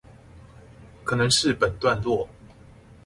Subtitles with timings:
[1.03, 2.27] 可能是本段落